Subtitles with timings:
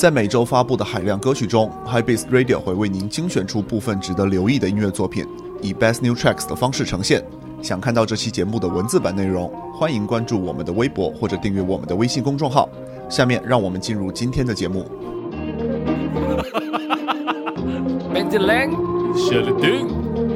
[0.00, 5.26] 在每周发布的海量歌曲中，HiBeats Radio 会为您精选出部分值得留意的音乐作品，
[5.60, 7.22] 以 Best New Tracks 的方式呈现。
[7.60, 12.66] 想看到这期节目的文字版内容，欢迎关注我们的微博或者订阅我们的微信公众号。
[13.10, 14.90] 下面让我们进入今天的节目。
[18.14, 18.70] 冰激凌、
[19.14, 19.86] 雪梨丁、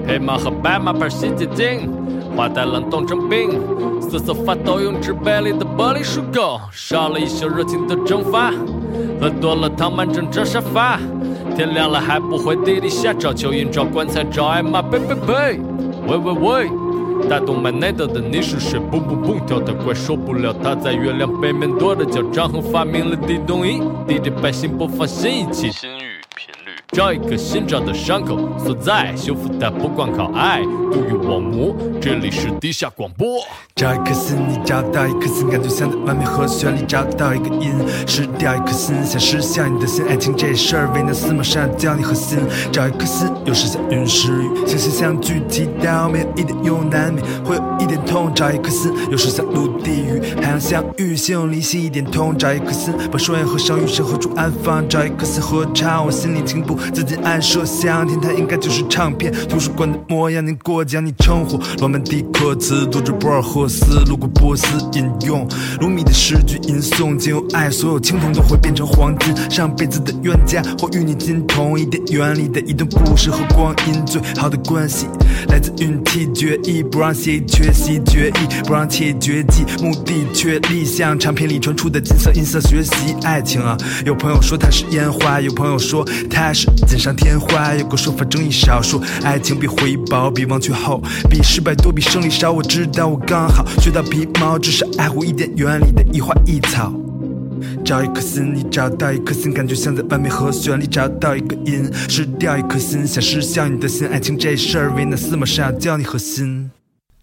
[0.07, 1.91] 黑马和白马牌洗洁精，
[2.37, 3.59] 花带冷冻成冰，
[3.99, 8.53] 瑟瑟发抖用纸杯里的玻璃漱口，少了一宿热情的蒸发，
[9.21, 10.99] 喝多了躺满整张沙发，
[11.57, 15.61] 天亮了还不回地底下找蚯蚓找棺材找艾玛，呸呸呸！
[16.07, 16.71] 喂喂喂！
[17.29, 18.79] 大动脉内斗的你是谁？
[18.91, 25.71] 蹦蹦蹦跳的快受不了，他在月亮背面跺着脚，张衡发明了地动仪，地给百姓播放新一期。
[26.95, 30.63] 找一个新找的伤口所在，修复它不光靠爱。
[30.93, 33.41] 杜云网膜，这里是地下广播。
[33.75, 37.73] 找一颗心，你找到一颗心，感觉像在完美和弦里找到一个音。
[38.07, 40.05] 失掉一颗心，想失效你的心。
[40.09, 42.39] 爱情这事儿，为难司马上教你核心。
[42.71, 48.33] 找一颗心，有时像云时雨，星星相聚提到，没有一点用难免会有一点痛。
[48.33, 52.39] 找一颗心，有时像陆地与海洋相遇，心有灵犀一点通。
[52.39, 54.89] 找一颗心，把双眼合上，余生何处安放？
[54.89, 56.79] 找一颗心，合唱我心里情不。
[56.93, 60.45] 自己暗设想，天台应该就是唱片图书馆的模样。
[60.45, 65.49] 你过奖，你称呼罗曼蒂克词，读着博尔赫斯，路过波斯，引用
[65.81, 69.35] 鲁米的诗句吟诵，仅有爱，所有青铜都会变成黄金。
[69.51, 75.07] 上辈子的冤家，或与你金同一点原理的一段故事和光阴，最好的关系
[75.49, 83.77] 来自运气决议，不让协议缺席决议，不让切绝技，目的确立，像唱片里传出的金色音色，学习爱情啊。
[84.05, 86.74] 有朋友说它是烟花，有朋友说它是。
[86.87, 92.51] 锦上添花，有个说法争议少数，爱情比回报，比忘却后，比失败多，比胜利少。
[92.53, 96.93] 我知道我刚好学到皮毛，至少爱护一点园里的一花一草。
[97.85, 101.91] 找一颗心，你找到一颗心，感觉像在完美和弦里找到一个音。
[102.09, 104.07] 失掉一颗心，想失效你的心。
[104.09, 106.71] 爱情这事儿，为难司马上教你核心。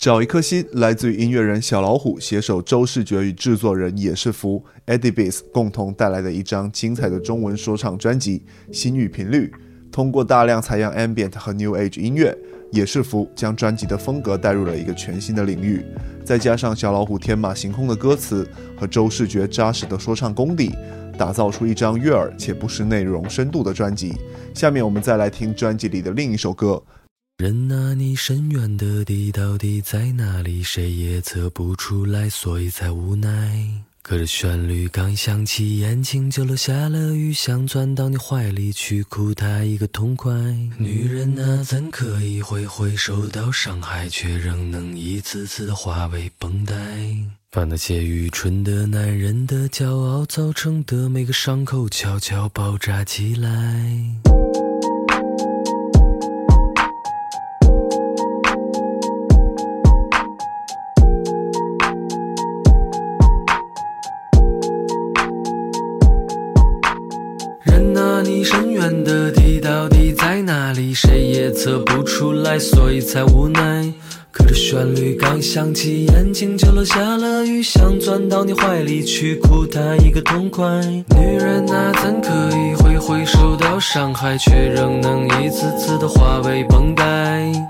[0.01, 8.43] 找一颗心，来自于音乐人小老虎携手周世觉与制作人野世福 Eddie Bass 共同带来的一张精彩的中文说唱专辑
[8.75, 9.53] 《心语频率》。
[9.91, 12.35] 通过大量采样 Ambient 和 New Age 音乐，
[12.71, 15.85] 野世福将专辑的风格带入了一个全新的领域。
[16.25, 20.71] 再加上小老虎天马行空的歌词和周世觉扎实的说唱功底，
[21.15, 24.15] 打造出一张悦耳且不失内容深度的专辑。
[24.55, 26.81] 下面我们再来听专辑里的另一首歌。
[27.41, 30.61] 人啊，你深渊的底到底在哪里？
[30.61, 33.67] 谁也测不出来，所以才无奈。
[34.03, 40.31] 可是旋律刚响起，眼睛就落下了雨，想钻到你怀里去哭它一个痛快。
[40.77, 46.75] 女人啊，怎可以挥挥受到伤害，却仍能一次次的化为绷带？
[47.49, 53.49] 把那些愚蠢的男人的骄傲造成的每个伤口悄悄包扎起来。
[67.63, 70.93] 人啊你深渊的底到底在哪里？
[70.93, 73.93] 谁也测不出来，所以才无奈。
[74.31, 80.65] 可这旋律刚响起，眼睛就落下了雨，想钻到你怀里去哭他一个痛快。
[80.85, 82.29] 女人啊，怎可
[82.90, 87.03] 以会受到伤害，却仍能一次次的化为绷带？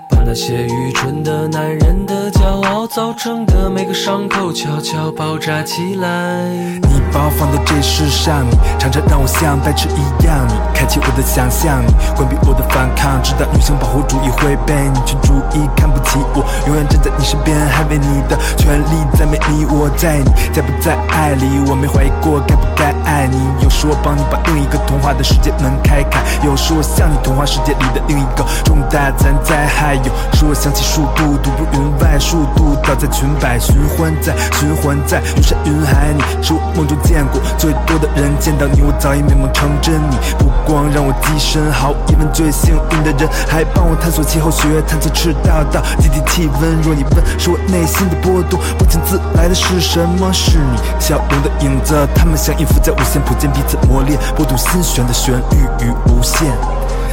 [0.10, 6.44] 把那些愚蠢的男人的骄傲造成的每个伤口悄悄包扎起来。
[6.84, 16.46] 你把我放在这世上，你常常让我像白痴一样，你开启我的想象，你关闭我的反抗，直到女性保护主义会被女权主义看不起我。
[16.68, 23.40] 永远站在你身边，捍卫你的权利，在没你，我在你，在不在爱里，我没怀疑过该不该爱你。
[23.64, 36.14] 有时我帮你把另一个童话的世界门开开，有时我像你童话世界里的另一个重大灾灾，还有时我想起树度，独步云外，树度倒在裙摆，循环在循环在云山云海。
[36.16, 39.96] 你是我梦中见过最多的人，见到你我早已美梦成真。
[40.10, 46.50] 你不光让我跻身，毫无疑问最幸运的人，还帮我探索气候学，探测赤道到极地气。
[46.62, 50.32] 温若你问，是我内心的波动，不请自来的是什么？
[50.34, 56.48] 是你笑容的影子，他们像音符在无限谱间彼此磨练，拨动心弦的旋律与无限。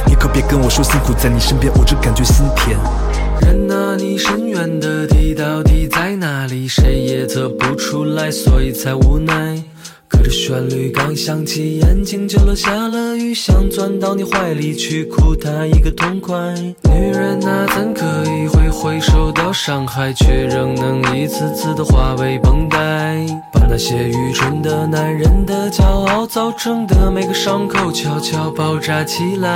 [0.07, 2.77] 你可别跟我说辛苦，在你身边我只感觉心甜。
[3.41, 6.67] 人啊，你深渊的底到底在哪里？
[6.67, 9.61] 谁也测不出来，所以才无奈。
[10.19, 16.35] 可这旋律刚响起，眼睛就落下了雨，想钻到你怀里去哭他一个痛快。
[16.83, 29.49] 女人啊，怎可以挥挥手到伤害，却仍能一次次的化为绷带，把那些愚蠢的男人的骄傲造成的每个伤口悄悄包扎起来。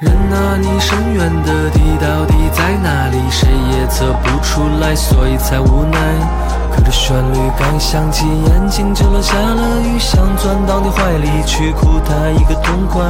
[0.00, 3.18] 人啊，你深渊的底到底在哪里？
[3.32, 6.57] 谁也测不出来，所以才无奈。
[6.84, 13.04] 这旋律刚响起，眼睛就落下了雨，想钻到你怀里去哭他一个痛快。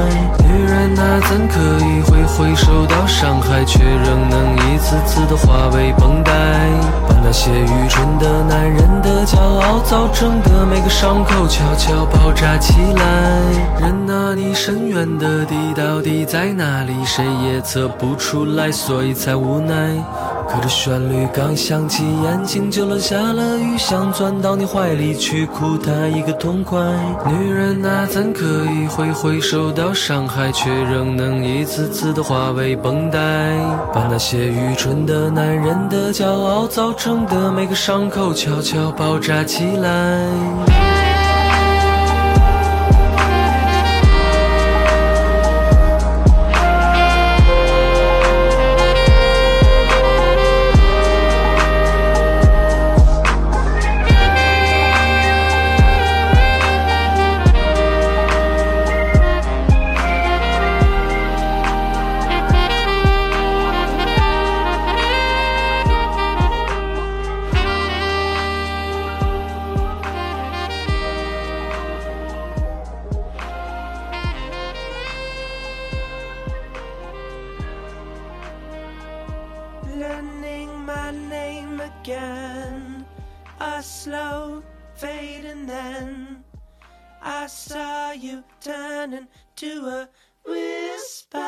[0.45, 6.33] 女人啊，怎可以挥挥手到伤害，却仍能一次次的化为绷带，
[7.09, 13.03] 把那些愚蠢的男人的骄傲造成的每个伤口悄悄爆炸起来。
[13.81, 16.93] 人啊，你深渊的底到底在哪里？
[17.05, 19.75] 谁也测不出来，所以才无奈。
[20.51, 26.81] 可这旋律刚响起，眼睛就落下了雨，想钻到你怀里去哭他一个痛快。
[27.27, 33.19] 女人啊，怎可以挥挥手到伤害，却仍能一次次的化为绷带，
[33.93, 40.88] 把那些愚蠢的男人的骄傲造成的每个伤口悄悄包扎起来。
[81.89, 83.05] Again.
[83.61, 84.63] A slow
[84.95, 86.45] fade, and then
[87.21, 89.27] I saw you turning
[89.57, 90.09] to a
[90.45, 91.39] whisper.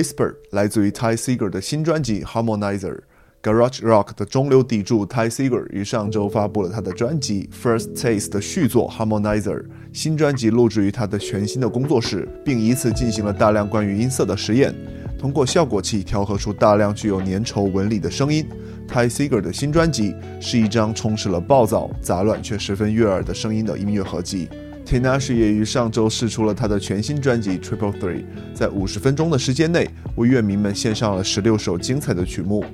[0.00, 3.00] Whisper 来自于 Ty Seeger 的新专辑 Harmonizer。
[3.42, 9.62] Garage Rock 的中流砥柱 Ty Seeger 于上周发布了他的专辑 First Taste 的续作 Harmonizer。
[9.92, 14.74] 新专辑录制于他的全新的工作室，并以此进行了大量关于音色的实验，
[15.18, 18.46] 通过效果器调和出大量具有粘稠纹理的声音。
[18.88, 24.48] Ty Seeger 的新专辑是一张充斥了暴躁、杂乱却十分悦耳的声音的音乐合集。
[24.90, 32.64] Tinashe 也于上周试出了他的全新专辑 Triple Three，在五十分钟的时间内为乐迷们献上了十六首精彩的曲目。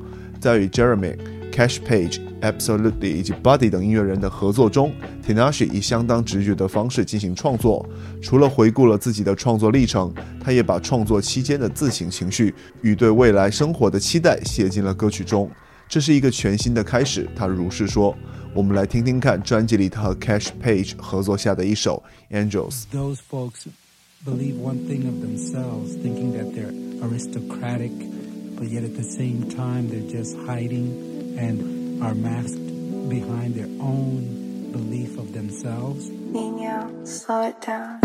[0.40, 1.14] 在与 Jeremy、
[1.52, 4.94] Cash Page、Absolutely 以及 Buddy 等音乐人的合作中
[5.26, 7.86] ，Tinashe 以相当直觉的方式进行创作。
[8.22, 10.10] 除了回顾了自己的创作历程，
[10.42, 15.50] 他也把创作期间的自省情绪与对未来生活的期待写进了歌曲中。
[15.86, 18.16] 这是一个全新的开始，他如是说。
[18.55, 22.01] 我们来听听看专辑里他和 Cash Page 合作下的一首《
[22.35, 22.83] Angels》。
[22.91, 23.67] Those folks
[24.25, 27.91] believe one thing of themselves, thinking that they're aristocratic,
[28.57, 32.59] but yet at the same time they're just hiding and are masked
[33.09, 36.09] behind their own belief of themselves.
[36.09, 37.99] Nino, slow it down.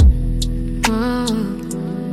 [0.88, 2.09] Oh,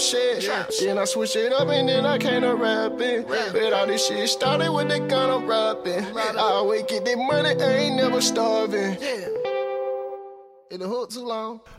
[0.00, 0.48] Shit.
[0.80, 3.24] Then I switch it up and then I came to rapping.
[3.26, 6.04] But all this shit started with the gun I'm rapping.
[6.16, 8.96] I always get the money, I ain't never starving.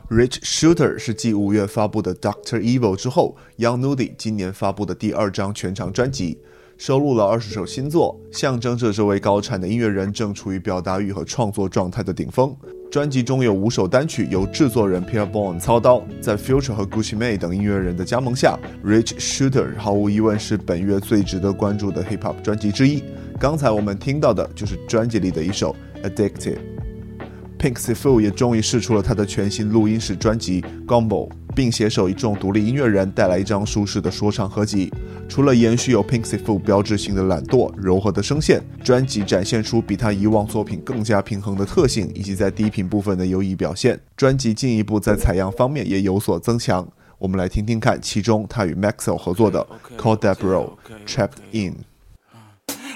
[0.08, 6.40] Rich Shooter 是继五月发布的 Doctor Evil 之后，Young Nudy 今年发布的第二张全长专辑，
[6.78, 12.56] 收录了二十首新作，象征着这位高产的音乐人正处于表达欲和创作状态的顶峰。
[12.90, 23.02] 专辑中有五首单曲由制作人 Pierre Bourne 操刀，在 Future 和 Gucci Mane 等音乐人的加盟下，Rich Shooter 毫无疑问是本月最值得关注的 Hip Hop 专辑之一。
[23.38, 34.88] 刚才我们听到的就是专辑里的一首 Addictive，PINK Sifu 也终于试出了他的全新录音室专辑《Gumbo》，并携手一众独立音乐人带来一张舒适的说唱合集。
[35.28, 43.98] 除了延续有 Pink Sifu 标志性的懒惰、柔和的声线，专辑展现出比他以往作品更加平衡的特性，以及在低频部分的优异表现。
[44.16, 46.86] 专辑进一步在采样方面也有所增强。
[47.18, 49.66] 我们来听听看其中他与 Maxwell 合作的
[50.00, 50.76] 《Call That Bro
[51.08, 51.72] Trapped In》。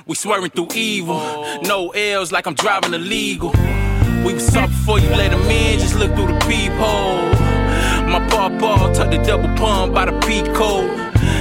[0.07, 1.19] We swerving through evil.
[1.65, 3.51] No L's like I'm driving illegal.
[4.25, 7.52] We was up before you let him in, just look through the peephole.
[8.13, 10.91] My ball tuck the double pump by the peak code.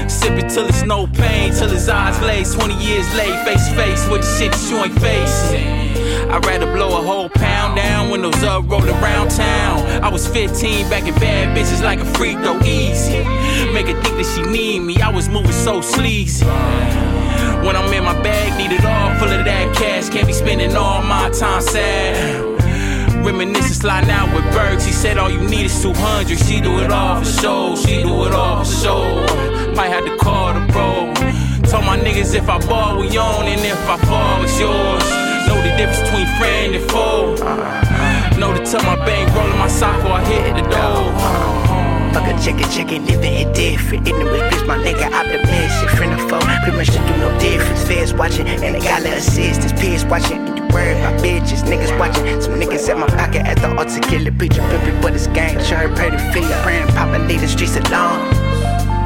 [0.10, 2.54] Sip it till it's no pain, till his eyes lace.
[2.54, 5.68] 20 years late, face to face with the shit you ain't facing.
[6.32, 9.86] I'd rather blow a whole pound down, windows up, roll around town.
[10.02, 13.20] I was 15, back in bad bitches like a freak, though easy.
[13.74, 16.46] Make her think that she need me, I was moving so sleazy.
[17.66, 20.10] When I'm in my bag, need it all full of that cash.
[20.10, 22.11] Can't be spending all my time sad.
[23.32, 24.84] Reminiscing, sliding out with birds.
[24.84, 26.38] He said all you need is 200.
[26.38, 27.76] She do it all for show.
[27.78, 29.04] She do it all for show.
[29.74, 31.14] Might have to call the bro.
[31.64, 35.08] Told my niggas if I ball, we own, and if I fall, it's yours.
[35.48, 37.36] Know the difference between friend and foe.
[38.38, 41.72] Know to tell my bank rolling my sock before I hit the door.
[42.12, 44.04] Fuck a chicken, chicken, living it different.
[44.04, 45.90] The bitch, my nigga optimistic.
[45.96, 47.88] Friend of foe, pretty much do no difference.
[47.88, 49.72] Feds watching, and they got little assistance.
[49.80, 51.64] Peers watching, worry about bitches.
[51.64, 54.00] Niggas watching, some niggas at my pocket at the altar.
[54.02, 55.60] Kill a preacher, pimpin', but it's gang.
[55.64, 58.20] Sure, pray to feel Praying, papa, leave the streets alone.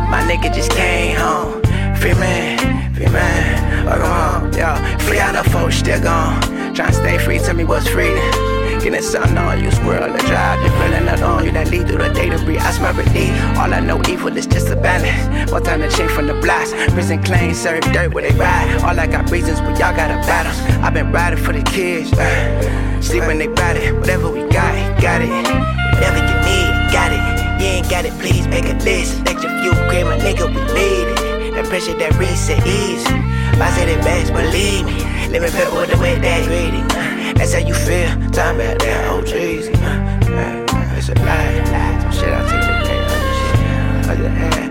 [0.09, 1.61] My nigga just came home.
[1.99, 3.87] Free man, free man.
[3.87, 4.97] Oh, come on, yo.
[5.05, 6.41] Free out the folks, still gone.
[6.73, 8.54] Tryna stay free, tell me what's freedom.
[8.85, 11.51] Getting something on you, squirrel the drive, You're feeling on you.
[11.53, 12.61] That lead through the day to breathe.
[12.61, 13.33] I smell relief.
[13.57, 15.51] All I know, evil is just a balance.
[15.51, 16.71] One time to change from the blocks.
[16.93, 18.83] Prison claims, serve dirt where they ride.
[18.85, 20.53] All I got reasons, but y'all got a battle.
[20.85, 22.13] i been riding for the kids.
[22.13, 23.91] Uh, sleep when they ride it.
[23.97, 25.33] Whatever we got, got it.
[25.33, 27.25] Whatever you need, got it.
[27.57, 29.17] You ain't got it, please make a list.
[29.25, 31.55] Extra few cream, my nigga, we made it.
[31.57, 33.09] That pressure, that reset easy.
[33.09, 35.01] I said it best, believe me.
[35.33, 37.04] Let me pepper with the way that greedy.
[37.35, 38.09] That's how you feel.
[38.31, 39.67] Time about that old oh, trees.
[39.67, 42.01] It's a lie.
[42.01, 42.99] Some shit I take the day.
[44.09, 44.59] Other shit.
[44.59, 44.64] Other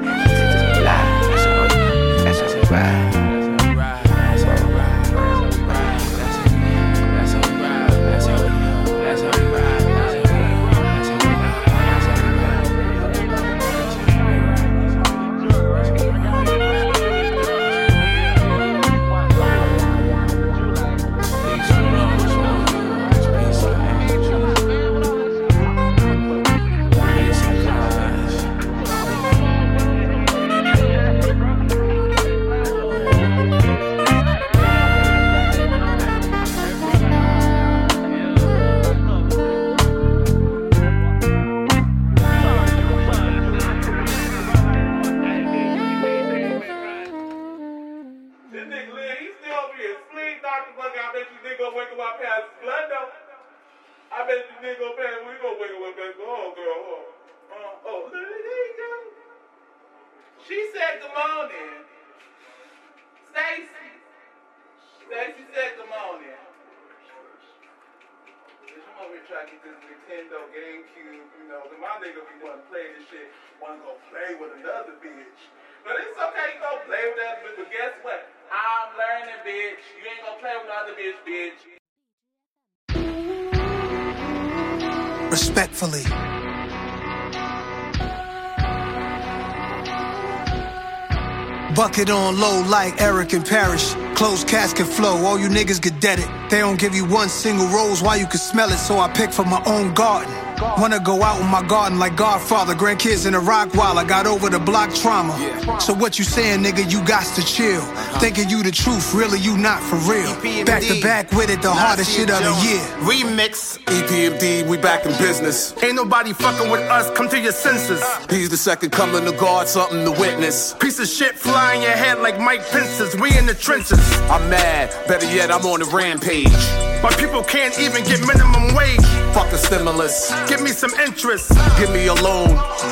[91.85, 93.93] Bucket on low like Eric and Parrish.
[94.15, 96.25] Closed casket flow, all you niggas get deaded.
[96.49, 99.31] They don't give you one single rose, why you can smell it, so I pick
[99.31, 100.33] from my own garden.
[100.79, 104.27] Wanna go out in my garden like Godfather, grandkids in a rock while I got
[104.27, 105.35] over the block trauma.
[105.81, 107.81] So what you saying, nigga, you got to chill.
[107.81, 108.19] Uh-huh.
[108.19, 110.35] Thinking you the truth, really you not for real.
[110.65, 112.81] Back to back with it, the hardest shit of the year.
[113.09, 115.75] Remix, EPMD, we back in business.
[115.83, 118.03] Ain't nobody fucking with us, come to your senses.
[118.03, 118.27] Uh.
[118.31, 120.75] He's the second coming to God, something to witness.
[120.75, 124.01] Piece of shit flying your head like Mike Pence's, we in the trenches.
[124.31, 126.94] I'm mad, better yet, I'm on a rampage.
[127.05, 129.05] My people can't even get minimum wage.
[129.35, 130.33] Fuck a stimulus.
[130.49, 131.53] Give me some interest.
[131.79, 132.49] Give me a loan.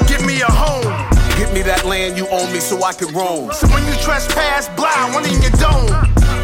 [0.06, 0.84] Give me a home.
[1.38, 3.50] Give me that land you own me so I can roam.
[3.54, 5.88] So when you trespass, blind, one in your dome.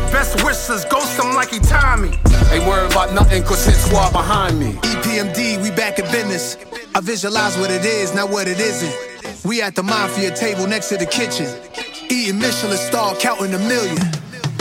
[0.09, 2.17] Best wishes, ghost him like he Tommy.
[2.49, 4.73] Ain't worried about nothing, cause hit squad behind me.
[4.89, 6.57] EPMD, we back in business.
[6.95, 9.45] I visualize what it is, not what it isn't.
[9.45, 11.53] We at the mafia table next to the kitchen.
[12.09, 13.99] Eating Michelin star, counting a million.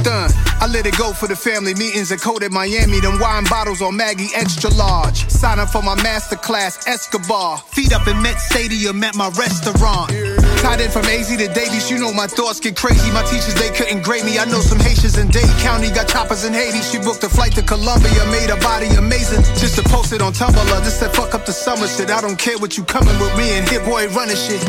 [0.08, 0.32] Done.
[0.62, 3.02] I let it go for the family meetings at Code Miami.
[3.02, 5.28] Them wine bottles on Maggie extra large.
[5.30, 7.58] Sign up for my masterclass, Escobar.
[7.58, 10.47] Feet up in Met Stadium at my restaurant.
[10.62, 13.12] Tied in from AZ to Davies, you know my thoughts get crazy.
[13.12, 14.39] My teachers, they couldn't grade me.
[14.39, 16.82] I know some Haitians in Dade County got choppers in Haiti.
[16.82, 19.43] She booked a flight to Colombia, made her body amazing.
[19.56, 20.84] Just to post it on Tumblr.
[20.84, 22.10] This said fuck up the summer shit.
[22.10, 24.62] I don't care what you coming with me and Hit Boy running shit.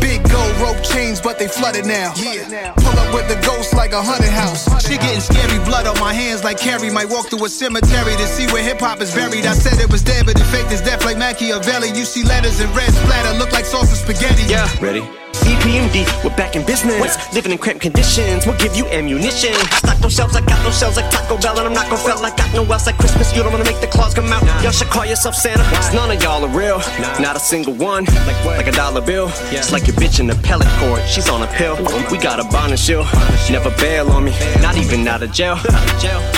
[0.00, 2.14] Big gold rope chains, but they flooded now.
[2.16, 2.72] Yeah.
[2.74, 4.64] Pull up with the ghost like a haunted house.
[4.86, 6.90] She getting scary, blood on my hands like Carrie.
[6.90, 9.44] Might walk through a cemetery to see where hip hop is buried.
[9.46, 11.88] I said it was dead, but it faked is death like Machiavelli.
[11.88, 14.44] You see letters in red splatter, look like sauce of spaghetti.
[14.44, 15.02] Yeah, ready?
[15.32, 17.16] EPMD, we're back in business.
[17.34, 19.54] Living in cramped conditions, we'll give you ammunition.
[19.80, 22.18] Stock those shelves, I got those shells like Taco Bell, and I'm not gonna fail.
[22.24, 23.34] I got no else like Christmas.
[23.34, 24.42] You don't wanna make the claws come out.
[24.62, 25.62] Y'all should call yourself Santa.
[25.74, 26.78] Cause none of y'all are real.
[27.20, 28.04] Not a single one.
[28.44, 29.30] Like a dollar bill.
[29.50, 31.02] It's like your bitch in the pellet court.
[31.08, 31.76] She's on a pill.
[32.10, 33.06] We got a bond and shield.
[33.50, 34.32] Never bail on me.
[34.60, 35.56] Not even out of jail.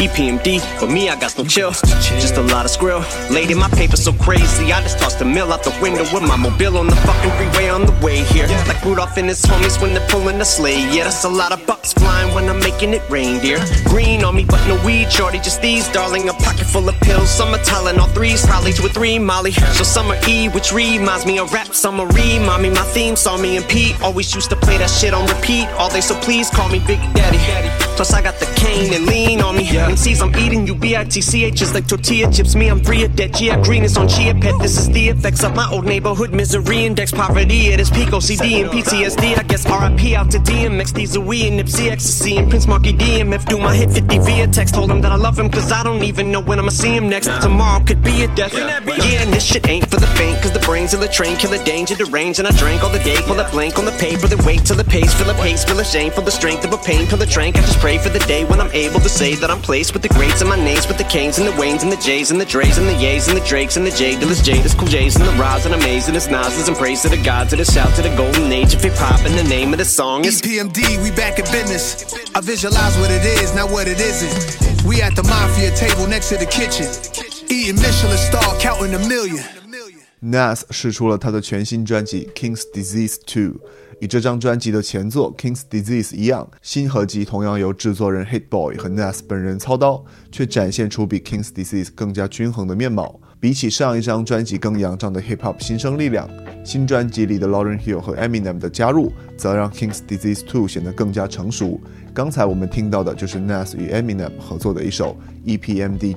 [0.00, 1.70] EPMD, but me, I got no chill.
[1.70, 3.03] Just a lot of skrill.
[3.31, 4.72] Lady, my paper so crazy.
[4.72, 7.68] I just tossed the mill out the window with my mobile on the fucking freeway
[7.68, 8.46] on the way here.
[8.66, 10.81] Like Rudolph and his homies when they're pulling the sleigh.
[10.90, 13.59] Yeah, that's a lot of bucks flying when I'm making it rain, dear.
[13.85, 16.29] Green on me, but no weed, shorty, just these, darling.
[16.29, 17.31] A pocket full of pills.
[17.31, 19.53] Some are Tylenol threes, probably two or three Molly.
[19.53, 21.75] So summer E, which reminds me of rap.
[21.75, 24.01] Summer re, mommy, my theme saw me and Pete.
[24.03, 27.01] Always used to play that shit on repeat all day, so please call me Big
[27.14, 27.89] Daddy.
[28.00, 29.76] Plus I got the cane and lean on me.
[29.76, 32.54] And sees I'm eating you B-I-T-C-H is like tortilla chips.
[32.54, 33.38] Me, I'm free of debt.
[33.38, 34.58] Yeah, green is on chia pet.
[34.58, 37.66] This is the effects of my old neighborhood misery index poverty.
[37.66, 39.38] It is peak OCD and PTSD.
[39.38, 42.94] I guess RIP out to DMX, these are we and Nipsey Ecstasy and Prince Marky
[42.94, 43.44] DMF.
[43.44, 44.76] Do my hit 50 via text.
[44.76, 47.06] Told him that I love him cause I don't even know when I'ma see him
[47.10, 47.26] next.
[47.42, 48.54] Tomorrow could be a death.
[48.54, 51.50] Yeah, and this shit ain't for the faint cause the brains of the train kill
[51.50, 52.38] the danger, the range.
[52.38, 54.76] And I drank all the day, pull that blank on the paper, then wait till
[54.76, 57.18] the pace, fill a pace, feel a shame for the strength of a pain, till
[57.18, 57.56] the trank.
[57.56, 60.01] I just pray for the day when I'm able to say that I'm placed with
[60.01, 62.41] the greats and my names with the Canes and the Waynes and the J's and
[62.41, 65.15] the Dre's and the Ye's and the Drakes and the J Dillas, Jada's, Cool J's
[65.15, 67.93] and the Roz and Amazing as Nas's and praise to the gods and the shout
[67.95, 71.04] to the golden age of hip hop and the name of the song is EPMD,
[71.04, 72.13] we back in business.
[72.36, 74.86] I visualize what it is, not what it isn't.
[74.86, 76.89] We at the mafia table next to the kitchen.
[77.49, 79.43] Eating Michelin star, counting a million.
[80.21, 83.60] Nas 试出了他的全新专辑《King's Disease 2》，
[84.00, 93.20] 与这张专辑的前作《King's Disease》一样，新合集同样由制作人 Hit Boy 和 Nas 本人操刀，却展现出比《King's Disease》更加均衡的面貌。
[93.38, 96.28] 比起上一张专辑更仰仗的 Hip Hop 新生力量，
[96.64, 101.78] 新专辑里的 Lauren Hill 和 Eminem 的加入，则让《King's Disease 2》显得更加成熟。
[102.14, 105.14] 刚才我们听到的就是 Nas 与 Eminem 合作的一首
[105.58, 106.14] 《EPMD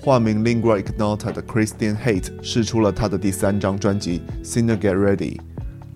[0.00, 5.36] 化名 Lingua Ignota 的 Christian Hate 试出了他的第三张专辑《Sinner Get Ready》，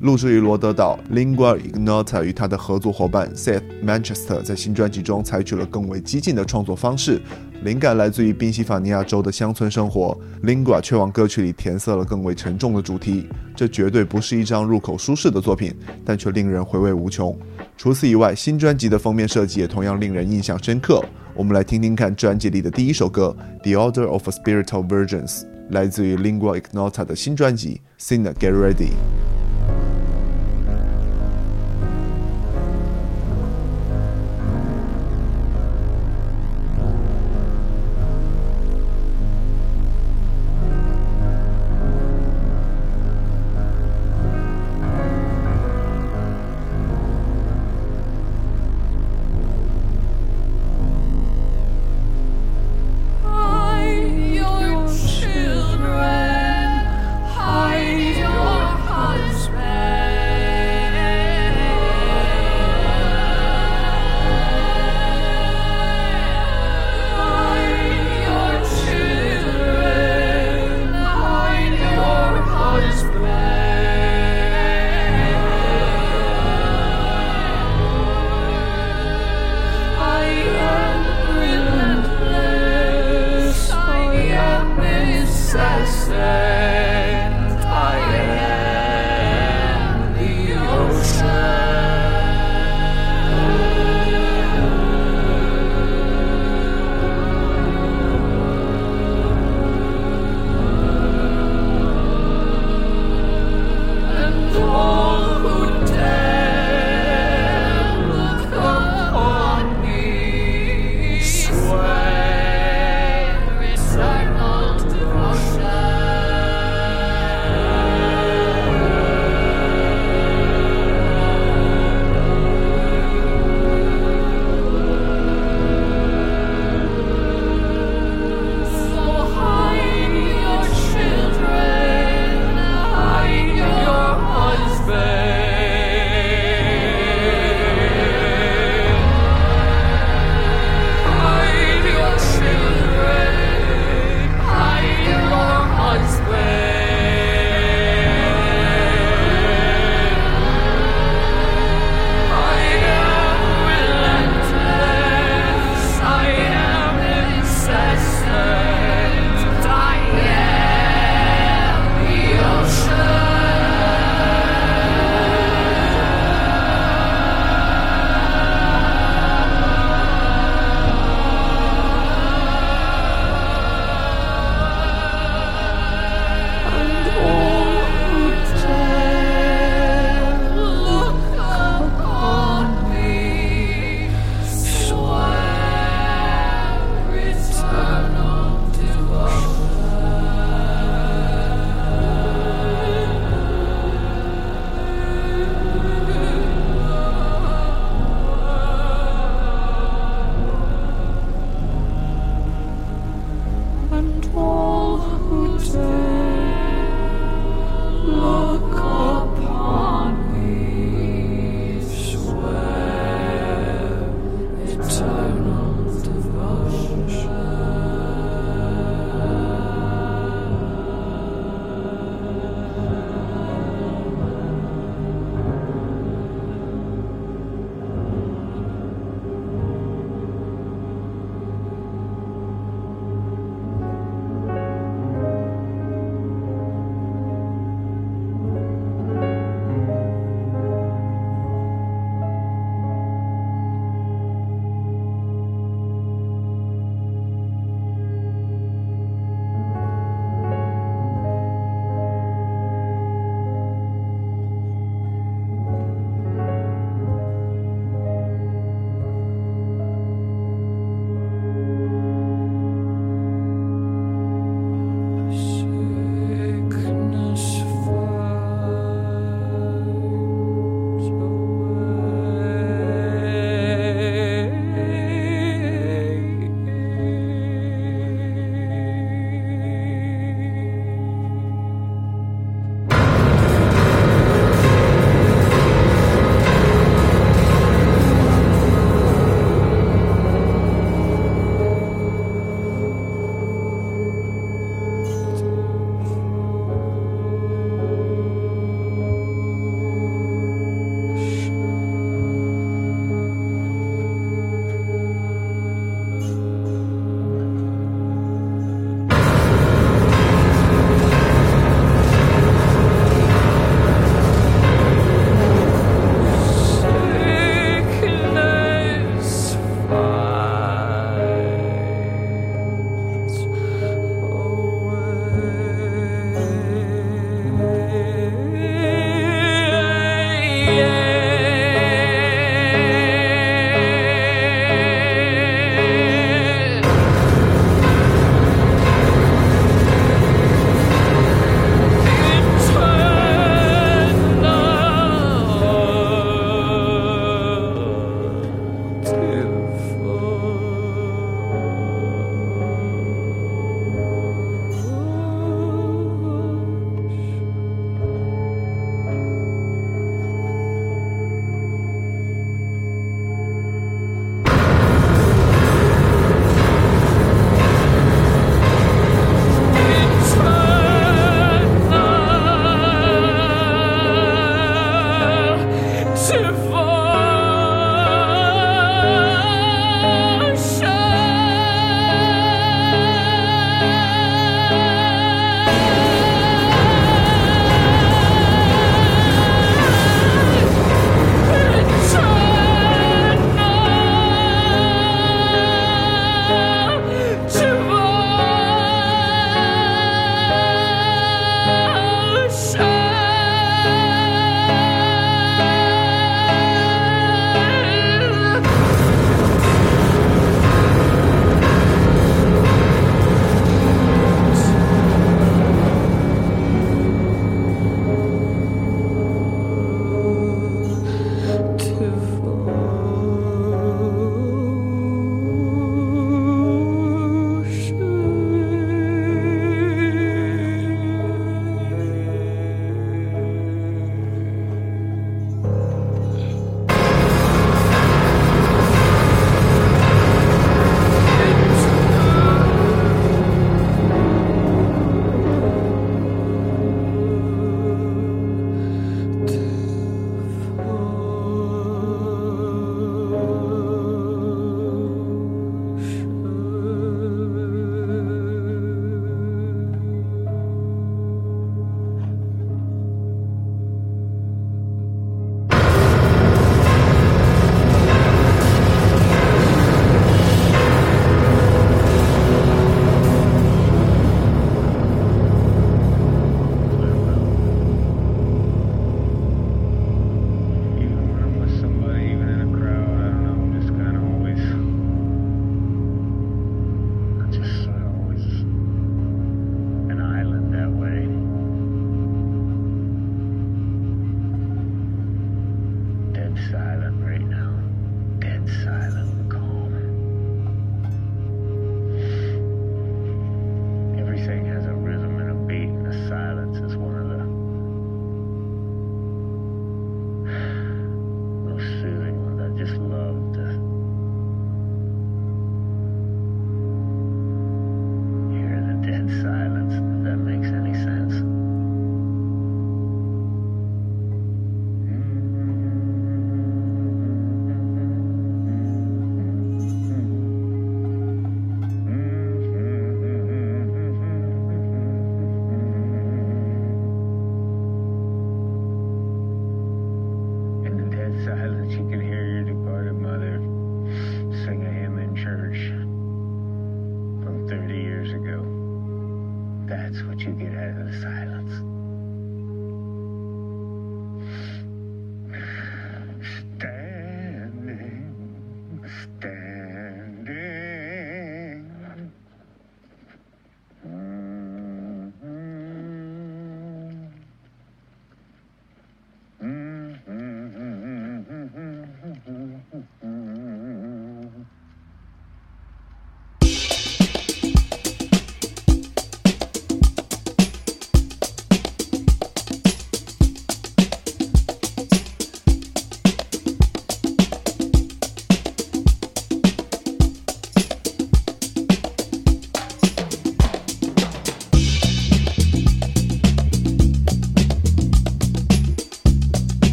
[0.00, 0.98] 录制于罗德岛。
[1.12, 7.20] Lingua Ignota 与他的合作伙伴 Seth Manchester 在新专辑中采取了更为激进的创作方式，
[7.62, 10.18] 灵感来自于宾夕法尼亚州的乡村生活。
[10.42, 13.28] Lingua 却往歌曲里填色了更为沉重的主题。
[13.56, 17.36] 这绝对不是一张入口舒适的作品，但却令人回味无穷。
[17.76, 21.04] 除此以外，新专辑的封面设计也同样令人印象深刻。
[21.34, 28.90] 我们来听听看专辑里的第一首歌《The Order of Spiritual Virgins》，来自于 Lingua Ignota 的新专辑《Sinna Get Ready》。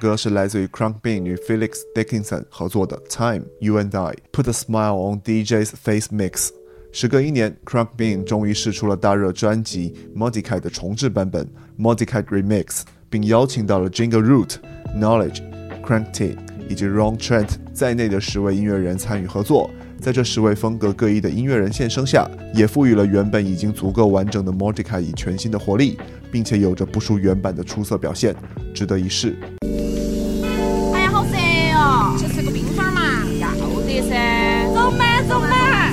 [0.00, 5.72] 歌是来自于 Crunk Bean 与 Felix Dickinson 合作的《Time You and I Put a Smile on DJ's
[5.76, 6.30] Face Mix》。
[6.90, 11.46] 时隔一年，Crunk Bean 终于试出了大热专辑《Modica》的重制版本
[11.78, 12.64] 《Modica Remix》，
[13.10, 14.54] 并邀请到了 Jingle Root、
[14.96, 15.42] Knowledge、
[15.84, 16.36] Crank T
[16.66, 19.70] 以及 Ron Trent 在内的十位音乐人参与合作。
[20.00, 25.98] 在这十位风格各异的音乐人现声下，也赋予了原本已经足够完整的 Modified 以全新的活力，
[26.32, 28.34] 并且有着不输原版的出色表现，
[28.74, 29.36] 值得一试。
[34.00, 35.90] chia sẻ Zumba Zumba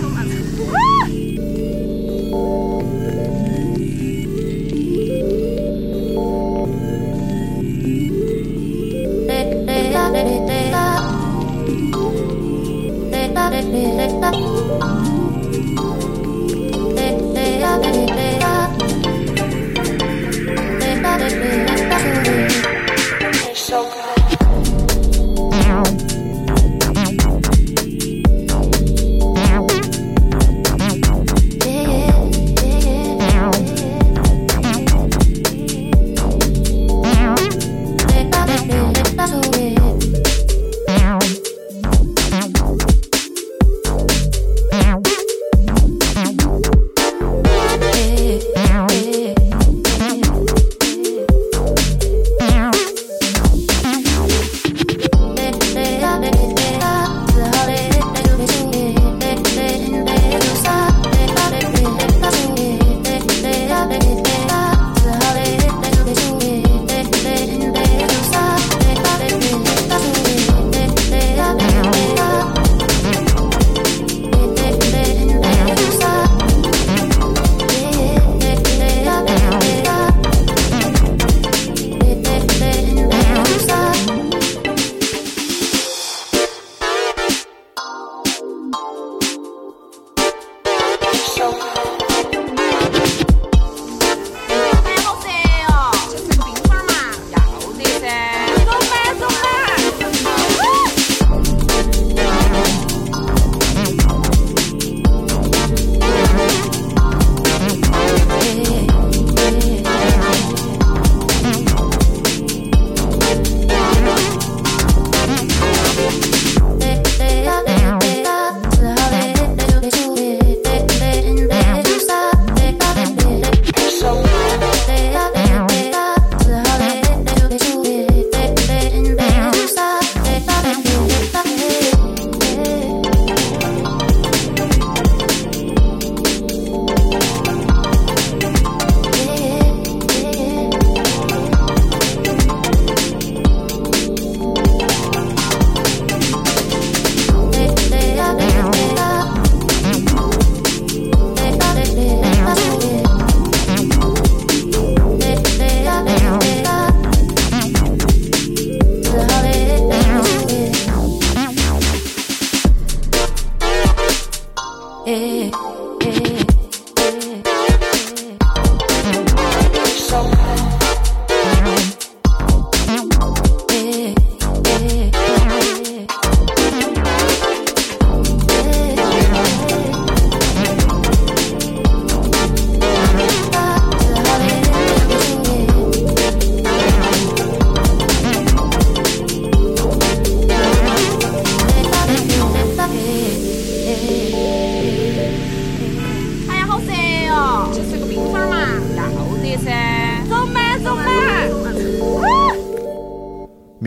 [23.67, 24.06] So good.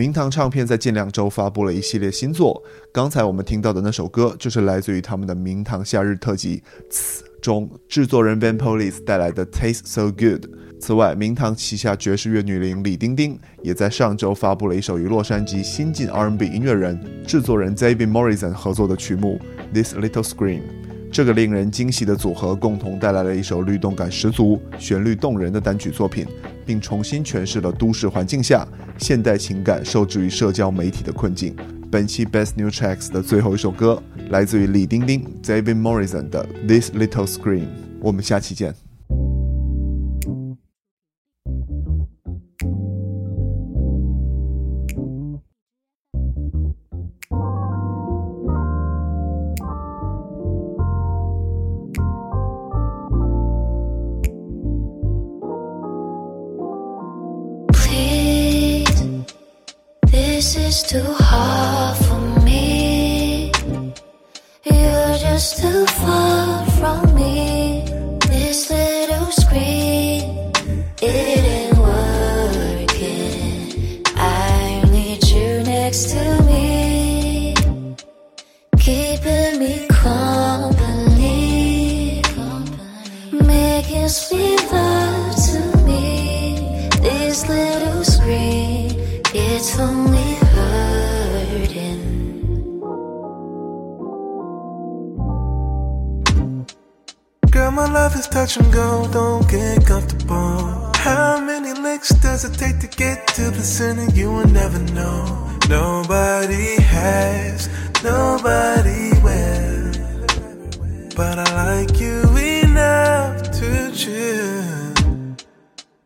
[0.01, 6.57] 明堂唱片在近两周发布了一系列新作，刚才我们听到的那首歌就是来自于他们的明堂夏日特辑
[6.89, 10.45] 《此中制作人 Van Police 带来的《Taste So Good》。
[10.79, 19.39] 此外，明堂旗下爵士乐女伶李丁丁也在上周发布了一首与洛杉矶新晋 R&B 音乐人、制作人 David Morrison 合作的曲目
[19.71, 20.61] 《This Little Scream》。
[21.11, 26.25] 这个令人惊喜的组合共同带来了一首律动感十足、旋律动人的单曲作品，
[26.65, 28.65] 并重新诠释了都市环境下
[28.97, 31.53] 现代情感受制于社交媒体的困境。
[31.91, 37.59] 本期 Best New Tracks 的最后一首歌来自于李丁丁 David Morrison 的《This Little Scream》。
[37.99, 38.90] 我们下期见。
[60.71, 63.51] Is too hard for me.
[64.63, 67.83] You're just too far from me.
[68.31, 70.53] This little screen,
[71.01, 73.63] it ain't working.
[74.15, 77.53] I need you next to me,
[78.85, 81.01] keeping me company,
[83.55, 86.07] making sweet love to me.
[87.05, 88.89] This little screen,
[89.33, 90.00] it's only
[97.91, 100.91] love is touch and go, don't get comfortable.
[100.95, 104.05] How many licks does it take to get to the center?
[104.15, 105.49] You will never know.
[105.69, 107.69] Nobody has,
[108.03, 109.91] nobody will.
[111.15, 115.45] But I like you enough to chill.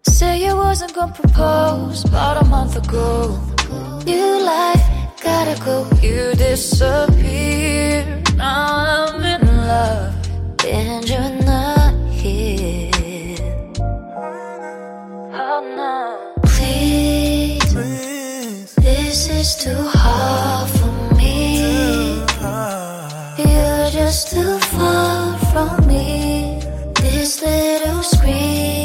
[0.03, 3.39] Say you wasn't gonna propose about a month ago.
[4.05, 4.85] You life
[5.21, 8.05] gotta go, you disappear.
[8.35, 10.24] Now I'm in love,
[10.67, 12.91] and you're not here.
[15.33, 17.73] Oh no, please,
[18.75, 22.17] this is too hard for me.
[23.37, 26.59] You're just too far from me.
[26.95, 28.84] This little screen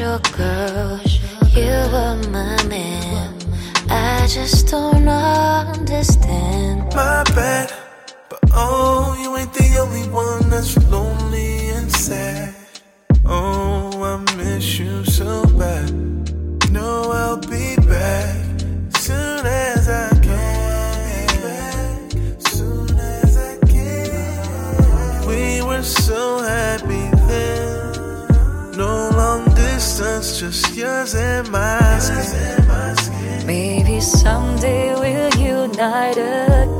[0.00, 0.98] your girl,
[1.54, 3.39] you were my man.
[4.32, 6.84] Just don't understand.
[6.94, 7.72] My bad,
[8.28, 12.54] but oh, you ain't the only one that's lonely and sad.
[13.26, 15.90] Oh, I miss you so bad.
[16.70, 18.36] No, I'll be back
[18.94, 22.40] soon as I can.
[22.40, 25.26] Soon as I can.
[25.26, 28.76] We were so happy then.
[28.76, 31.50] No long distance, just yours and.
[31.50, 32.59] Maybe
[34.30, 36.79] someday we'll unite again.